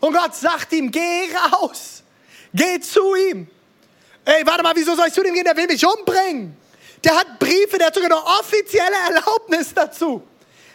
[0.00, 2.02] Und Gott sagt ihm, geh raus,
[2.52, 3.48] geh zu ihm.
[4.24, 5.44] Ey, warte mal, wieso soll ich zu dem gehen?
[5.44, 6.56] Der will mich umbringen.
[7.04, 10.22] Der hat Briefe, der hat sogar eine offizielle Erlaubnis dazu.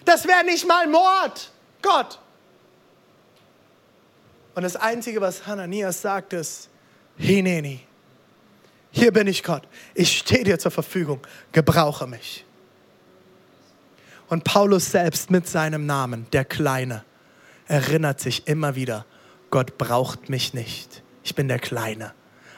[0.04, 1.52] Das wäre nicht mal Mord.
[1.82, 2.20] Gott.
[4.56, 6.70] Und das Einzige, was Hananias sagt, ist,
[7.18, 7.82] Hineni,
[8.92, 9.68] hier bin ich Gott.
[9.94, 11.20] Ich stehe dir zur Verfügung.
[11.52, 12.46] Gebrauche mich.
[14.30, 17.06] Und Paulus selbst mit seinem Namen, der Kleine,
[17.68, 19.06] erinnert sich immer wieder,
[19.50, 21.04] Gott braucht mich nicht.
[21.24, 22.14] Ich bin der Kleine.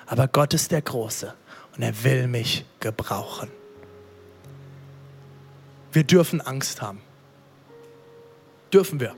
[0.06, 1.34] Aber Gott ist der Große
[1.76, 3.59] und er will mich gebrauchen.
[5.92, 7.02] Wir dürfen Angst haben.
[8.72, 9.16] Dürfen wir.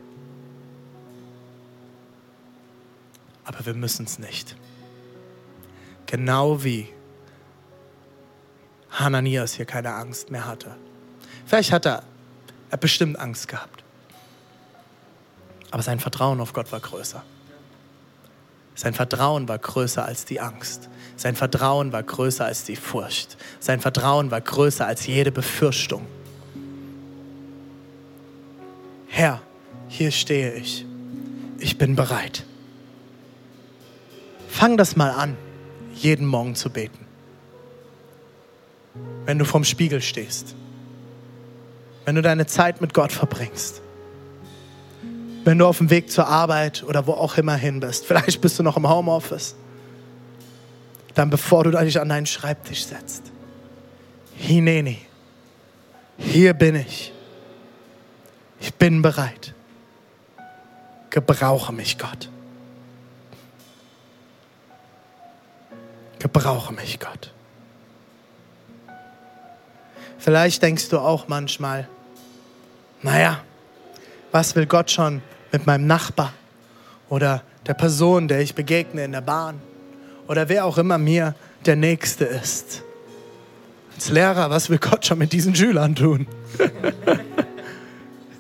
[3.44, 4.56] Aber wir müssen es nicht.
[6.06, 6.88] Genau wie
[8.92, 10.76] Hananias hier keine Angst mehr hatte.
[11.46, 12.04] Vielleicht hat er,
[12.70, 13.84] er bestimmt Angst gehabt.
[15.72, 17.24] Aber sein Vertrauen auf Gott war größer.
[18.76, 20.90] Sein Vertrauen war größer als die Angst.
[21.16, 23.38] Sein Vertrauen war größer als die Furcht.
[23.60, 26.08] Sein Vertrauen war größer als jede Befürchtung.
[29.12, 29.42] Herr,
[29.88, 30.86] hier stehe ich.
[31.60, 32.44] Ich bin bereit.
[34.50, 35.38] Fang das mal an,
[35.94, 37.06] jeden Morgen zu beten.
[39.26, 40.56] Wenn du vorm Spiegel stehst.
[42.06, 43.82] Wenn du deine Zeit mit Gott verbringst
[45.44, 48.06] wenn du auf dem Weg zur Arbeit oder wo auch immer hin bist.
[48.06, 49.56] Vielleicht bist du noch im Homeoffice.
[51.16, 53.24] Dann bevor du dich an deinen Schreibtisch setzt.
[54.36, 55.00] Hineni,
[56.18, 57.14] hier bin ich.
[58.62, 59.54] Ich bin bereit.
[61.10, 62.30] Gebrauche mich, Gott.
[66.20, 67.34] Gebrauche mich, Gott.
[70.20, 71.90] Vielleicht denkst du auch manchmal,
[73.02, 73.42] naja,
[74.32, 76.32] was will Gott schon mit meinem Nachbar
[77.10, 79.60] oder der Person, der ich begegne in der Bahn
[80.28, 81.34] oder wer auch immer mir
[81.66, 82.84] der Nächste ist.
[83.96, 86.28] Als Lehrer, was will Gott schon mit diesen Schülern tun?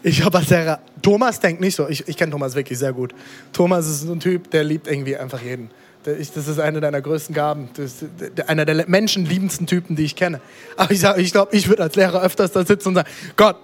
[0.04, 3.14] ich habe als Lehrer, Thomas denkt nicht so, ich, ich kenne Thomas wirklich sehr gut.
[3.54, 5.70] Thomas ist so ein Typ, der liebt irgendwie einfach jeden.
[6.04, 7.70] Das ist eine deiner größten Gaben.
[7.76, 10.42] Das ist einer der menschenliebendsten Typen, die ich kenne.
[10.76, 13.58] Aber ich, ich glaube, ich würde als Lehrer öfters da sitzen und sagen, Gott,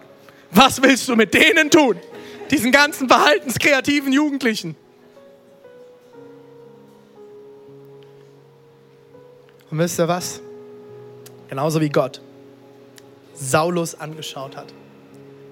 [0.51, 1.97] was willst du mit denen tun?
[2.51, 4.75] Diesen ganzen verhaltenskreativen Jugendlichen.
[9.71, 10.41] Und wisst ihr was?
[11.49, 12.21] Genauso wie Gott
[13.33, 14.73] Saulus angeschaut hat,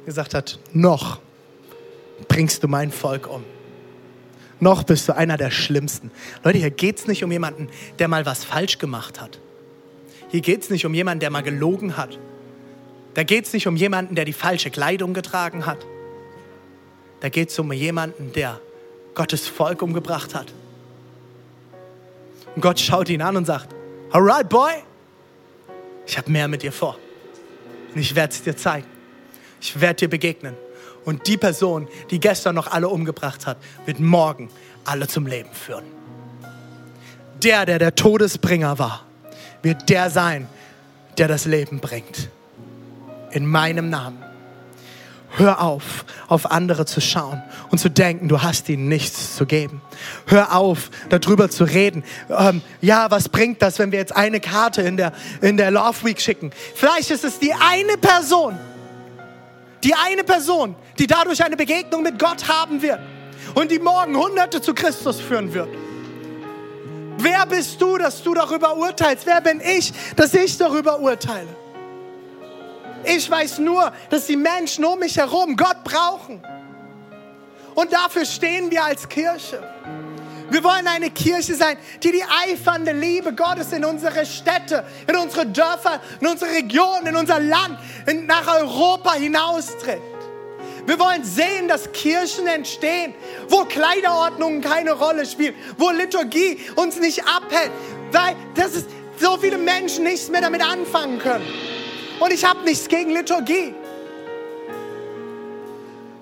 [0.05, 1.19] gesagt hat, noch
[2.27, 3.43] bringst du mein Volk um.
[4.59, 6.11] Noch bist du einer der Schlimmsten.
[6.43, 9.39] Leute, hier geht es nicht um jemanden, der mal was falsch gemacht hat.
[10.29, 12.17] Hier geht es nicht um jemanden, der mal gelogen hat.
[13.13, 15.85] Da geht es nicht um jemanden, der die falsche Kleidung getragen hat.
[17.19, 18.59] Da geht es um jemanden, der
[19.13, 20.53] Gottes Volk umgebracht hat.
[22.55, 23.73] Und Gott schaut ihn an und sagt,
[24.11, 24.71] alright boy,
[26.05, 26.97] ich habe mehr mit dir vor.
[27.93, 28.94] Und ich werde es dir zeigen.
[29.65, 30.55] Ich werde dir begegnen.
[31.05, 34.49] Und die Person, die gestern noch alle umgebracht hat, wird morgen
[34.85, 35.85] alle zum Leben führen.
[37.41, 39.05] Der, der der Todesbringer war,
[39.63, 40.47] wird der sein,
[41.17, 42.29] der das Leben bringt.
[43.31, 44.23] In meinem Namen.
[45.37, 49.81] Hör auf, auf andere zu schauen und zu denken, du hast ihnen nichts zu geben.
[50.27, 52.03] Hör auf, darüber zu reden.
[52.29, 56.05] Ähm, ja, was bringt das, wenn wir jetzt eine Karte in der, in der Love
[56.05, 56.51] Week schicken?
[56.75, 58.57] Vielleicht ist es die eine Person,
[59.85, 62.99] die eine Person, die dadurch eine Begegnung mit Gott haben wird
[63.53, 65.69] und die morgen Hunderte zu Christus führen wird.
[67.17, 69.25] Wer bist du, dass du darüber urteilst?
[69.27, 71.47] Wer bin ich, dass ich darüber urteile?
[73.05, 76.43] Ich weiß nur, dass die Menschen um mich herum Gott brauchen.
[77.75, 79.63] Und dafür stehen wir als Kirche.
[80.49, 85.45] Wir wollen eine Kirche sein, die die eifernde Liebe Gottes in unsere Städte, in unsere
[85.45, 90.01] Dörfer, in unsere Region, in unser Land, in, nach Europa hinausträgt.
[90.85, 93.15] Wir wollen sehen, dass Kirchen entstehen,
[93.49, 97.71] wo Kleiderordnungen keine Rolle spielen, wo Liturgie uns nicht abhält,
[98.11, 101.45] weil das ist so viele Menschen nichts mehr damit anfangen können.
[102.19, 103.73] Und ich habe nichts gegen Liturgie.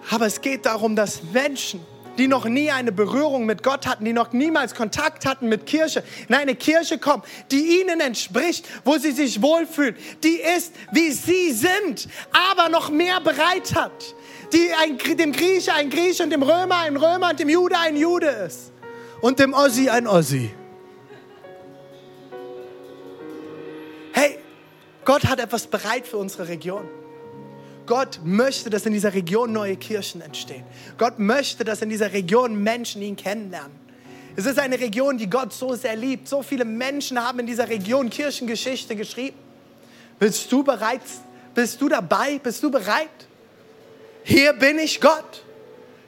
[0.10, 1.86] Aber es geht darum, dass Menschen,
[2.18, 6.04] die noch nie eine Berührung mit Gott hatten, die noch niemals Kontakt hatten mit Kirche,
[6.28, 11.52] in eine Kirche kommen, die ihnen entspricht, wo sie sich wohlfühlen, die ist, wie sie
[11.52, 12.08] sind,
[12.52, 14.16] aber noch mehr bereit hat,
[14.52, 17.96] die ein, dem Grieche ein Grieche und dem Römer ein Römer und dem Jude ein
[17.96, 18.72] Jude ist
[19.22, 20.54] und dem Ossi ein Ossi.
[24.12, 24.38] Hey,
[25.06, 27.03] Gott hat etwas bereit für unsere Region.
[27.86, 30.64] Gott möchte, dass in dieser Region neue Kirchen entstehen.
[30.98, 33.84] Gott möchte, dass in dieser Region Menschen ihn kennenlernen.
[34.36, 36.28] Es ist eine Region, die Gott so sehr liebt.
[36.28, 39.38] So viele Menschen haben in dieser Region Kirchengeschichte geschrieben.
[40.18, 41.02] Bist du bereit?
[41.54, 42.40] Bist du dabei?
[42.40, 43.10] Bist du bereit?
[44.24, 45.44] Hier bin ich Gott.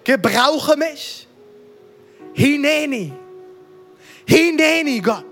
[0.04, 1.28] Gebrauche mich.
[2.34, 3.14] Hineni.
[4.28, 5.26] Hineni, Gott.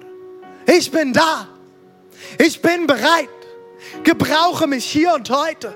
[0.67, 1.47] Ich bin da.
[2.37, 3.29] Ich bin bereit.
[4.03, 5.75] Gebrauche mich hier und heute.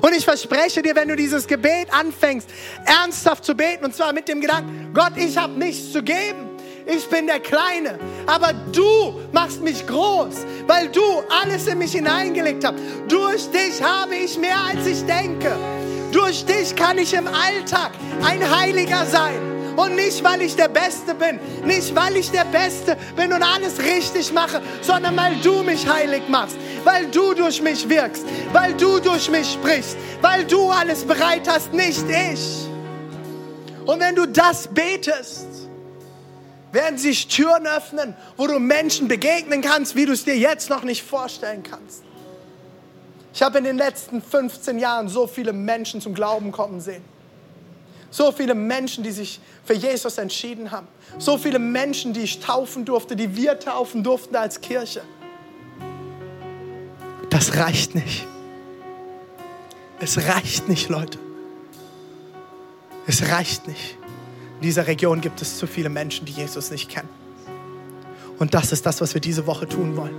[0.00, 2.48] Und ich verspreche dir, wenn du dieses Gebet anfängst,
[2.84, 6.48] ernsthaft zu beten, und zwar mit dem Gedanken, Gott, ich habe nichts zu geben.
[6.86, 11.02] Ich bin der Kleine, aber du machst mich groß, weil du
[11.42, 12.76] alles in mich hineingelegt hast.
[13.08, 15.54] Durch dich habe ich mehr, als ich denke.
[16.12, 17.90] Durch dich kann ich im Alltag
[18.24, 19.57] ein Heiliger sein.
[19.78, 23.78] Und nicht, weil ich der Beste bin, nicht, weil ich der Beste bin und alles
[23.78, 28.98] richtig mache, sondern weil du mich heilig machst, weil du durch mich wirkst, weil du
[28.98, 32.66] durch mich sprichst, weil du alles bereit hast, nicht ich.
[33.86, 35.46] Und wenn du das betest,
[36.72, 40.82] werden sich Türen öffnen, wo du Menschen begegnen kannst, wie du es dir jetzt noch
[40.82, 42.02] nicht vorstellen kannst.
[43.32, 47.04] Ich habe in den letzten 15 Jahren so viele Menschen zum Glauben kommen sehen.
[48.10, 50.86] So viele Menschen, die sich für Jesus entschieden haben.
[51.18, 55.02] So viele Menschen, die ich taufen durfte, die wir taufen durften als Kirche.
[57.30, 58.26] Das reicht nicht.
[60.00, 61.18] Es reicht nicht, Leute.
[63.06, 63.96] Es reicht nicht.
[64.56, 67.08] In dieser Region gibt es zu viele Menschen, die Jesus nicht kennen.
[68.38, 70.14] Und das ist das, was wir diese Woche tun wollen.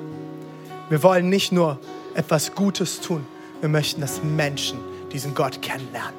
[0.89, 1.79] Wir wollen nicht nur
[2.15, 3.25] etwas Gutes tun,
[3.61, 4.79] wir möchten, dass Menschen
[5.11, 6.18] diesen Gott kennenlernen.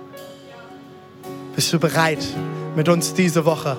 [1.54, 2.24] Bist du bereit,
[2.76, 3.76] mit uns diese Woche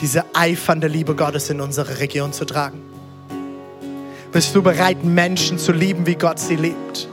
[0.00, 2.82] diese eifernde Liebe Gottes in unsere Region zu tragen?
[4.32, 7.08] Bist du bereit, Menschen zu lieben, wie Gott sie liebt?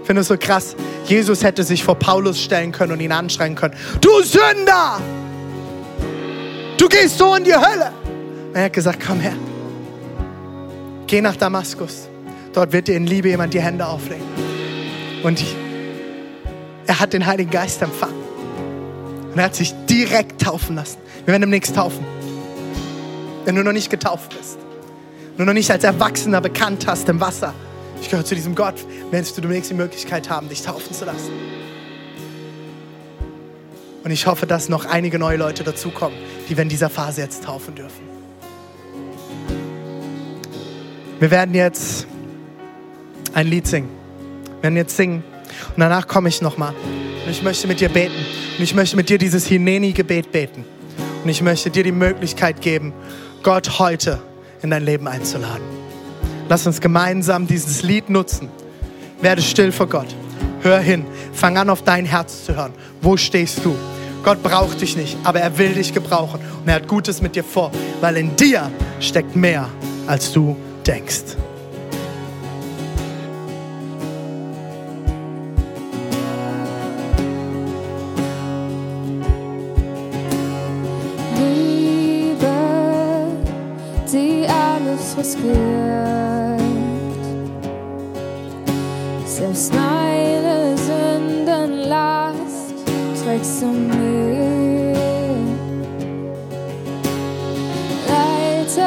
[0.00, 0.76] Ich finde es so krass.
[1.06, 3.74] Jesus hätte sich vor Paulus stellen können und ihn anschreien können.
[4.00, 5.00] Du Sünder!
[6.76, 7.92] Du gehst so in die Hölle.
[8.52, 9.34] Er hat gesagt, komm her.
[11.06, 12.08] Geh nach Damaskus.
[12.52, 14.24] Dort wird dir in Liebe jemand die Hände auflegen.
[15.22, 15.42] Und
[16.90, 18.20] er hat den Heiligen Geist empfangen.
[19.30, 20.98] Und er hat sich direkt taufen lassen.
[21.24, 22.04] Wir werden demnächst taufen.
[23.44, 24.58] Wenn du noch nicht getauft bist.
[25.38, 27.54] Du noch nicht als Erwachsener bekannt hast im Wasser.
[28.02, 28.74] Ich gehöre zu diesem Gott.
[29.12, 31.30] Wirst du demnächst die Möglichkeit haben, dich taufen zu lassen.
[34.02, 37.44] Und ich hoffe, dass noch einige neue Leute dazukommen, die wir in dieser Phase jetzt
[37.44, 38.02] taufen dürfen.
[41.20, 42.08] Wir werden jetzt
[43.32, 43.90] ein Lied singen.
[44.56, 45.22] Wir werden jetzt singen.
[45.68, 46.74] Und danach komme ich nochmal.
[47.24, 48.14] Und ich möchte mit dir beten.
[48.58, 50.64] Und ich möchte mit dir dieses Hineni-Gebet beten.
[51.22, 52.92] Und ich möchte dir die Möglichkeit geben,
[53.42, 54.20] Gott heute
[54.62, 55.64] in dein Leben einzuladen.
[56.48, 58.48] Lass uns gemeinsam dieses Lied nutzen.
[59.20, 60.08] Werde still vor Gott.
[60.62, 61.04] Hör hin.
[61.32, 62.72] Fang an, auf dein Herz zu hören.
[63.00, 63.76] Wo stehst du?
[64.22, 66.40] Gott braucht dich nicht, aber er will dich gebrauchen.
[66.60, 67.70] Und er hat Gutes mit dir vor,
[68.00, 68.70] weil in dir
[69.00, 69.68] steckt mehr,
[70.06, 71.36] als du denkst.
[85.30, 86.60] Riskiert.
[89.26, 92.74] Selbst meine Sündenlast
[93.22, 94.94] trägst du mir.
[98.08, 98.82] Leitest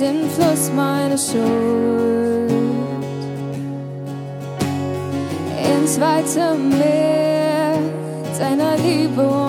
[0.00, 2.52] den Fluss meiner Schuld
[5.62, 7.78] ins weite Meer
[8.38, 9.47] deiner Liebe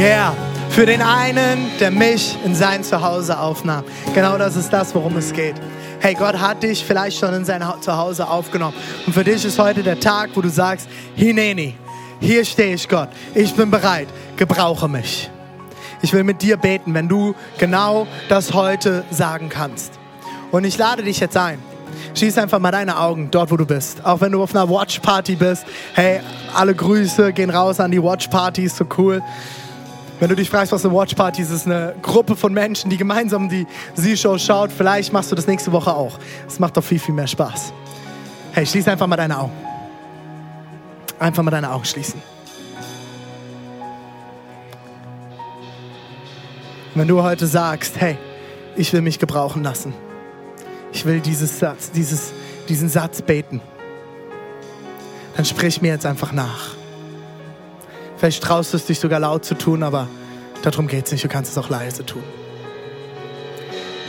[0.00, 0.32] Yeah.
[0.70, 3.84] Für den einen, der mich in sein Zuhause aufnahm.
[4.14, 5.56] Genau das ist das, worum es geht.
[5.98, 8.74] Hey, Gott hat dich vielleicht schon in sein Ha- Zuhause aufgenommen.
[9.06, 11.74] Und für dich ist heute der Tag, wo du sagst, Hineni,
[12.18, 13.10] hier stehe ich, Gott.
[13.34, 14.08] Ich bin bereit.
[14.36, 15.28] Gebrauche mich.
[16.00, 19.92] Ich will mit dir beten, wenn du genau das heute sagen kannst.
[20.50, 21.58] Und ich lade dich jetzt ein.
[22.14, 24.02] Schließ einfach mal deine Augen dort, wo du bist.
[24.06, 25.66] Auch wenn du auf einer Watch-Party bist.
[25.92, 26.20] Hey,
[26.54, 29.20] alle Grüße gehen raus an die Watch-Party, ist so cool.
[30.20, 32.98] Wenn du dich fragst, was eine Watch-Party ist, ist es eine Gruppe von Menschen, die
[32.98, 34.70] gemeinsam die Sie-Show schaut.
[34.70, 36.18] Vielleicht machst du das nächste Woche auch.
[36.46, 37.72] Es macht doch viel, viel mehr Spaß.
[38.52, 39.52] Hey, schließ einfach mal deine Augen.
[41.18, 42.20] Einfach mal deine Augen schließen.
[46.94, 48.18] Wenn du heute sagst, hey,
[48.76, 49.94] ich will mich gebrauchen lassen.
[50.92, 52.32] Ich will dieses Satz, dieses,
[52.68, 53.62] diesen Satz beten.
[55.36, 56.79] Dann sprich mir jetzt einfach nach.
[58.20, 60.06] Vielleicht traust du es dich sogar laut zu tun, aber
[60.60, 61.24] darum geht es nicht.
[61.24, 62.22] Du kannst es auch leise tun.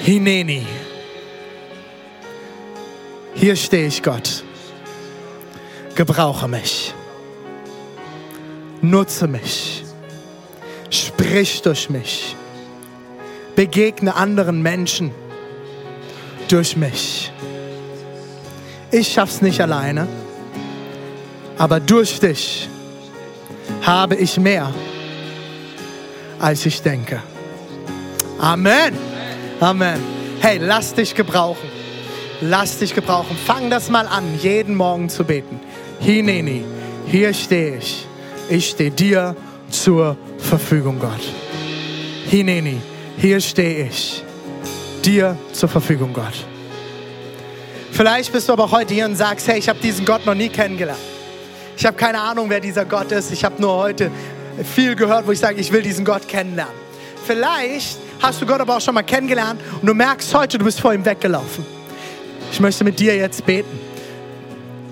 [0.04, 0.68] Hineni.
[3.36, 4.44] Hier stehe ich, Gott.
[5.96, 6.94] Gebrauche mich.
[8.82, 9.86] Nutze mich.
[10.90, 12.36] Sprich durch mich.
[13.56, 15.12] Begegne anderen Menschen
[16.50, 17.32] durch mich.
[18.92, 20.06] Ich schaff's nicht alleine,
[21.58, 22.68] aber durch dich
[23.82, 24.72] habe ich mehr,
[26.40, 27.22] als ich denke.
[28.40, 28.98] Amen.
[29.60, 30.02] Amen.
[30.40, 31.70] Hey, lass dich gebrauchen.
[32.42, 33.38] Lass dich gebrauchen.
[33.46, 35.60] Fang das mal an, jeden Morgen zu beten.
[36.00, 36.64] Hineni,
[37.06, 38.08] hier stehe ich.
[38.50, 39.36] Ich stehe dir
[39.70, 41.22] zur Verfügung, Gott.
[42.28, 42.82] Hineni,
[43.18, 44.24] hier stehe ich.
[45.06, 46.34] Dir zur Verfügung, Gott.
[47.92, 50.50] Vielleicht bist du aber heute hier und sagst, hey, ich habe diesen Gott noch nie
[50.50, 51.00] kennengelernt.
[51.82, 53.32] Ich habe keine Ahnung, wer dieser Gott ist.
[53.32, 54.12] Ich habe nur heute
[54.72, 56.76] viel gehört, wo ich sage, ich will diesen Gott kennenlernen.
[57.26, 60.80] Vielleicht hast du Gott aber auch schon mal kennengelernt und du merkst heute, du bist
[60.80, 61.66] vor ihm weggelaufen.
[62.52, 63.80] Ich möchte mit dir jetzt beten.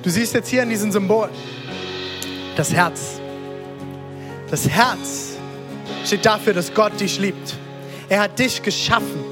[0.01, 1.29] Du siehst jetzt hier in diesem Symbol
[2.55, 3.19] das Herz.
[4.49, 5.35] Das Herz
[6.03, 7.53] steht dafür, dass Gott dich liebt.
[8.09, 9.23] Er hat dich geschaffen,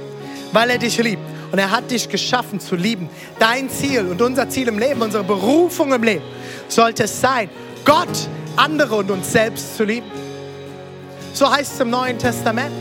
[0.51, 1.23] weil er dich liebt.
[1.51, 3.09] Und er hat dich geschaffen zu lieben.
[3.39, 6.23] Dein Ziel und unser Ziel im Leben, unsere Berufung im Leben,
[6.67, 7.49] sollte es sein,
[7.85, 8.07] Gott,
[8.55, 10.09] andere und uns selbst zu lieben.
[11.33, 12.73] So heißt es im Neuen Testament.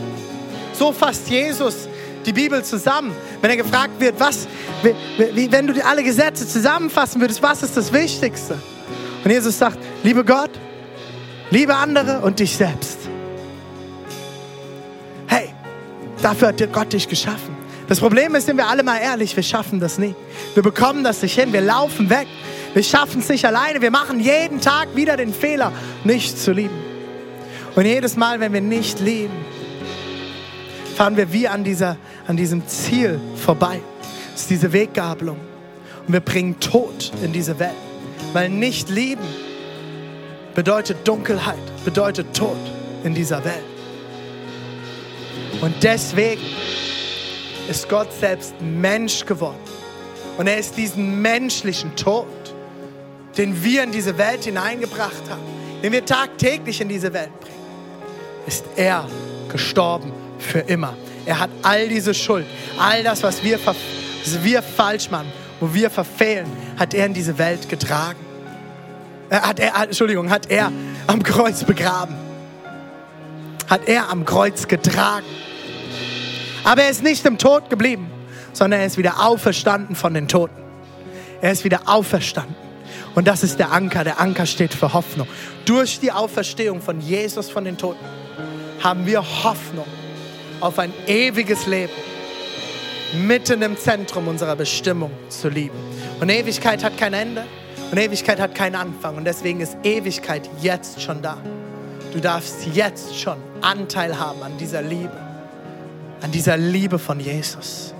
[0.73, 1.87] So fasst Jesus
[2.25, 3.15] die Bibel zusammen.
[3.41, 4.47] Wenn er gefragt wird, was,
[4.83, 8.57] wie, wenn du alle Gesetze zusammenfassen würdest, was ist das Wichtigste?
[9.23, 10.51] Und Jesus sagt, liebe Gott,
[11.49, 12.97] liebe andere und dich selbst.
[15.27, 15.53] Hey,
[16.21, 17.55] dafür hat Gott dich geschaffen.
[17.87, 20.13] Das Problem ist, sind wir alle mal ehrlich, wir schaffen das nie.
[20.53, 22.27] Wir bekommen das nicht hin, wir laufen weg.
[22.73, 23.81] Wir schaffen es nicht alleine.
[23.81, 25.71] Wir machen jeden Tag wieder den Fehler,
[26.03, 26.75] nicht zu lieben.
[27.75, 29.33] Und jedes Mal, wenn wir nicht lieben,
[30.95, 31.97] fahren wir wie an, dieser,
[32.27, 33.81] an diesem Ziel vorbei.
[34.31, 35.37] Das ist diese Weggabelung.
[36.07, 37.71] Und wir bringen Tod in diese Welt.
[38.33, 39.25] Weil nicht lieben
[40.55, 42.57] bedeutet Dunkelheit, bedeutet Tod
[43.03, 43.63] in dieser Welt.
[45.61, 46.41] Und deswegen
[47.69, 49.59] ist Gott selbst Mensch geworden.
[50.37, 52.25] Und er ist diesen menschlichen Tod,
[53.37, 55.41] den wir in diese Welt hineingebracht haben,
[55.83, 57.55] den wir tagtäglich in diese Welt bringen,
[58.47, 59.07] ist er
[59.49, 60.95] gestorben für immer.
[61.25, 62.45] Er hat all diese Schuld,
[62.79, 63.75] all das, was wir, was
[64.43, 68.19] wir falsch machen, wo wir verfehlen, hat er in diese Welt getragen.
[69.29, 70.71] Äh, hat er, Entschuldigung, hat er
[71.07, 72.15] am Kreuz begraben.
[73.67, 75.25] Hat er am Kreuz getragen.
[76.63, 78.09] Aber er ist nicht im Tod geblieben,
[78.53, 80.61] sondern er ist wieder auferstanden von den Toten.
[81.41, 82.66] Er ist wieder auferstanden.
[83.17, 84.03] Und das ist der Anker.
[84.03, 85.27] Der Anker steht für Hoffnung.
[85.65, 88.05] Durch die Auferstehung von Jesus von den Toten
[88.83, 89.87] haben wir Hoffnung
[90.59, 91.93] auf ein ewiges Leben
[93.25, 95.79] mitten im Zentrum unserer Bestimmung zu lieben.
[96.19, 97.45] Und Ewigkeit hat kein Ende
[97.89, 99.17] und Ewigkeit hat keinen Anfang.
[99.17, 101.39] Und deswegen ist Ewigkeit jetzt schon da.
[102.13, 105.17] Du darfst jetzt schon Anteil haben an dieser Liebe,
[106.21, 107.95] an dieser Liebe von Jesus.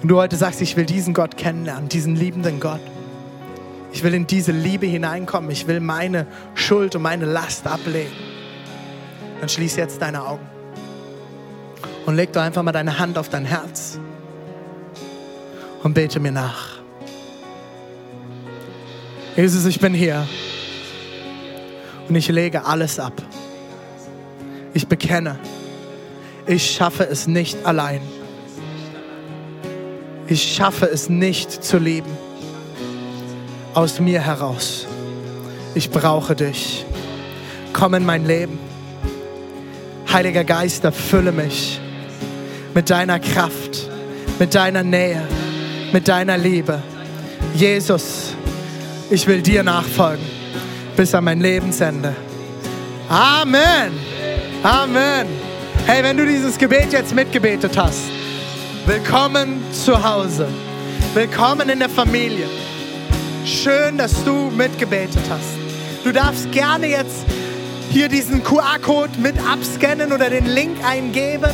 [0.00, 2.80] Und du heute sagst, ich will diesen Gott kennenlernen, diesen liebenden Gott.
[3.92, 5.50] Ich will in diese Liebe hineinkommen.
[5.50, 8.12] Ich will meine Schuld und meine Last ablegen.
[9.40, 10.46] Dann schließ jetzt deine Augen
[12.06, 13.98] und leg doch einfach mal deine Hand auf dein Herz
[15.82, 16.78] und bete mir nach.
[19.36, 20.26] Jesus, ich bin hier
[22.08, 23.14] und ich lege alles ab.
[24.74, 25.38] Ich bekenne,
[26.46, 28.00] ich schaffe es nicht allein.
[30.28, 32.10] Ich schaffe es nicht zu leben
[33.74, 34.86] aus mir heraus.
[35.74, 36.84] Ich brauche dich.
[37.72, 38.58] Komm in mein Leben.
[40.12, 41.80] Heiliger Geist, erfülle mich
[42.74, 43.88] mit deiner Kraft,
[44.38, 45.26] mit deiner Nähe,
[45.92, 46.82] mit deiner Liebe.
[47.54, 48.34] Jesus,
[49.10, 50.24] ich will dir nachfolgen
[50.96, 52.14] bis an mein Lebensende.
[53.08, 53.92] Amen.
[54.62, 55.26] Amen.
[55.86, 58.02] Hey, wenn du dieses Gebet jetzt mitgebetet hast,
[58.86, 60.46] willkommen zu Hause.
[61.14, 62.46] Willkommen in der Familie.
[63.44, 66.04] Schön, dass du mitgebetet hast.
[66.04, 67.24] Du darfst gerne jetzt
[67.90, 71.50] hier diesen QR-Code mit abscannen oder den Link eingeben,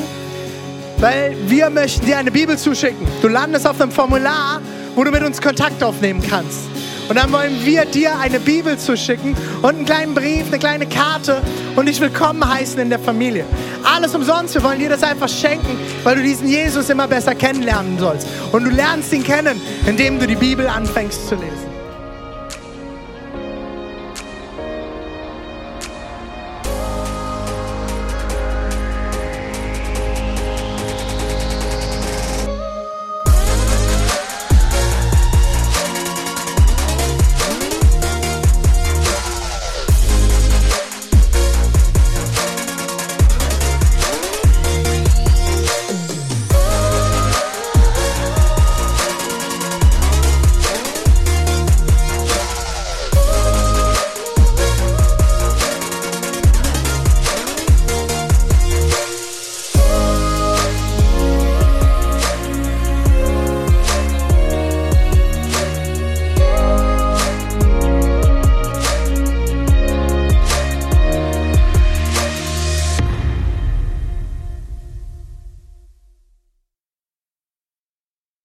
[0.99, 3.07] weil wir möchten dir eine Bibel zuschicken.
[3.23, 4.61] Du landest auf einem Formular,
[4.97, 6.61] wo du mit uns Kontakt aufnehmen kannst.
[7.09, 11.41] Und dann wollen wir dir eine Bibel zuschicken und einen kleinen Brief, eine kleine Karte
[11.75, 13.47] und dich willkommen heißen in der Familie.
[13.83, 17.99] Alles umsonst, wir wollen dir das einfach schenken, weil du diesen Jesus immer besser kennenlernen
[17.99, 18.27] sollst.
[18.53, 21.78] Und du lernst ihn kennen, indem du die Bibel anfängst zu lesen.